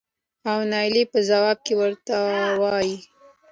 او 0.49 0.59
نايله 0.71 1.03
په 1.13 1.19
ځواب 1.29 1.57
کې 1.65 1.73
ورته 1.81 2.15
وايې 2.61 2.97